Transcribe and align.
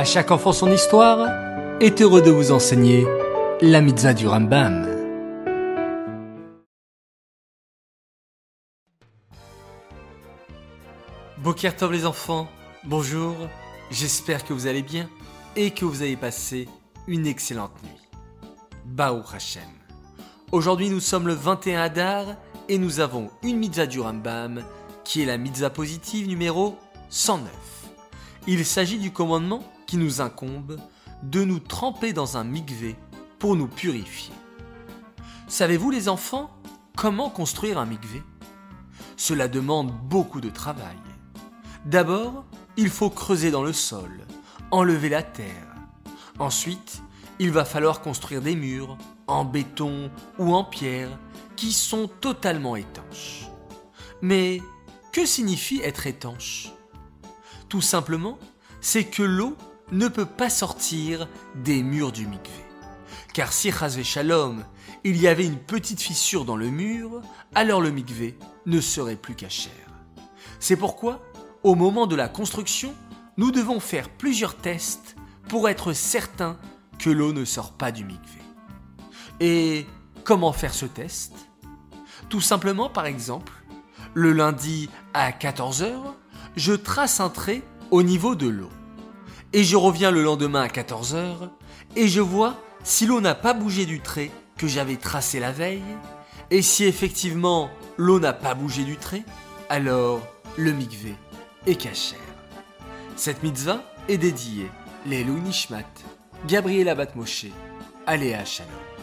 À 0.00 0.04
chaque 0.04 0.30
enfant 0.30 0.54
son 0.54 0.72
histoire 0.72 1.28
est 1.78 2.00
heureux 2.00 2.22
de 2.22 2.30
vous 2.30 2.52
enseigner 2.52 3.06
la 3.60 3.82
mitzvah 3.82 4.14
du 4.14 4.26
Rambam. 4.26 4.88
Bokertov 11.36 11.92
les 11.92 12.06
enfants, 12.06 12.48
bonjour, 12.84 13.36
j'espère 13.90 14.46
que 14.46 14.54
vous 14.54 14.66
allez 14.66 14.80
bien 14.80 15.06
et 15.54 15.70
que 15.70 15.84
vous 15.84 16.00
avez 16.00 16.16
passé 16.16 16.66
une 17.06 17.26
excellente 17.26 17.76
nuit. 17.82 18.08
Baou 18.86 19.20
Hashem. 19.34 19.60
Aujourd'hui 20.50 20.88
nous 20.88 21.00
sommes 21.00 21.26
le 21.26 21.34
21 21.34 21.78
Adar 21.78 22.24
et 22.70 22.78
nous 22.78 23.00
avons 23.00 23.28
une 23.42 23.58
mitzvah 23.58 23.84
du 23.84 24.00
Rambam 24.00 24.64
qui 25.04 25.20
est 25.20 25.26
la 25.26 25.36
mitzvah 25.36 25.68
positive 25.68 26.26
numéro 26.26 26.78
109. 27.10 27.50
Il 28.46 28.64
s'agit 28.64 28.98
du 28.98 29.10
commandement 29.10 29.62
qui 29.90 29.96
nous 29.96 30.20
incombe 30.20 30.78
de 31.24 31.42
nous 31.42 31.58
tremper 31.58 32.12
dans 32.12 32.36
un 32.36 32.44
mikvé 32.44 32.94
pour 33.40 33.56
nous 33.56 33.66
purifier. 33.66 34.32
Savez-vous 35.48 35.90
les 35.90 36.08
enfants 36.08 36.48
comment 36.96 37.28
construire 37.28 37.76
un 37.76 37.86
mikvé? 37.86 38.22
Cela 39.16 39.48
demande 39.48 39.90
beaucoup 40.04 40.40
de 40.40 40.48
travail. 40.48 40.96
D'abord, 41.86 42.44
il 42.76 42.88
faut 42.88 43.10
creuser 43.10 43.50
dans 43.50 43.64
le 43.64 43.72
sol, 43.72 44.12
enlever 44.70 45.08
la 45.08 45.24
terre. 45.24 45.74
Ensuite, 46.38 47.02
il 47.40 47.50
va 47.50 47.64
falloir 47.64 48.00
construire 48.00 48.42
des 48.42 48.54
murs, 48.54 48.96
en 49.26 49.44
béton 49.44 50.12
ou 50.38 50.54
en 50.54 50.62
pierre, 50.62 51.18
qui 51.56 51.72
sont 51.72 52.06
totalement 52.20 52.76
étanches. 52.76 53.48
Mais 54.22 54.62
que 55.12 55.26
signifie 55.26 55.80
être 55.82 56.06
étanche? 56.06 56.70
Tout 57.68 57.80
simplement, 57.80 58.38
c'est 58.80 59.06
que 59.06 59.24
l'eau 59.24 59.56
ne 59.92 60.08
peut 60.08 60.26
pas 60.26 60.50
sortir 60.50 61.28
des 61.54 61.82
murs 61.82 62.12
du 62.12 62.26
mikvé. 62.26 62.64
Car 63.32 63.52
si 63.52 63.70
Chazvé 63.70 64.04
Shalom, 64.04 64.64
il 65.04 65.16
y 65.20 65.28
avait 65.28 65.46
une 65.46 65.58
petite 65.58 66.00
fissure 66.00 66.44
dans 66.44 66.56
le 66.56 66.68
mur, 66.68 67.22
alors 67.54 67.80
le 67.80 67.90
mikvé 67.90 68.38
ne 68.66 68.80
serait 68.80 69.16
plus 69.16 69.34
cachère. 69.34 69.72
C'est 70.58 70.76
pourquoi 70.76 71.20
au 71.62 71.74
moment 71.74 72.06
de 72.06 72.16
la 72.16 72.28
construction, 72.28 72.94
nous 73.36 73.50
devons 73.50 73.80
faire 73.80 74.08
plusieurs 74.08 74.56
tests 74.56 75.16
pour 75.48 75.68
être 75.68 75.92
certains 75.92 76.56
que 76.98 77.10
l'eau 77.10 77.32
ne 77.32 77.44
sort 77.44 77.72
pas 77.72 77.92
du 77.92 78.04
mikvé. 78.04 78.40
Et 79.40 79.86
comment 80.24 80.52
faire 80.52 80.74
ce 80.74 80.86
test? 80.86 81.34
Tout 82.28 82.40
simplement, 82.40 82.88
par 82.88 83.06
exemple, 83.06 83.52
le 84.14 84.32
lundi 84.32 84.88
à 85.14 85.30
14h, 85.32 85.92
je 86.56 86.72
trace 86.72 87.20
un 87.20 87.30
trait 87.30 87.62
au 87.90 88.02
niveau 88.02 88.34
de 88.34 88.48
l'eau. 88.48 88.70
Et 89.52 89.64
je 89.64 89.76
reviens 89.76 90.12
le 90.12 90.22
lendemain 90.22 90.62
à 90.62 90.68
14h 90.68 91.50
et 91.96 92.06
je 92.06 92.20
vois 92.20 92.56
si 92.84 93.06
l'eau 93.06 93.20
n'a 93.20 93.34
pas 93.34 93.52
bougé 93.52 93.84
du 93.84 94.00
trait 94.00 94.30
que 94.56 94.68
j'avais 94.68 94.96
tracé 94.96 95.40
la 95.40 95.50
veille. 95.50 95.82
Et 96.50 96.62
si 96.62 96.84
effectivement 96.84 97.70
l'eau 97.96 98.20
n'a 98.20 98.32
pas 98.32 98.54
bougé 98.54 98.84
du 98.84 98.96
trait, 98.96 99.24
alors 99.68 100.20
le 100.56 100.72
mikvé 100.72 101.14
et 101.66 101.74
cachère. 101.74 102.18
Cette 103.16 103.42
mitzvah 103.42 103.82
est 104.08 104.18
dédiée 104.18 104.70
les 105.06 105.24
Nishmat, 105.24 105.84
Gabriela 106.46 106.94
Batmoshe, 106.94 107.46
Aléa 108.06 108.44
Shalom. 108.44 108.99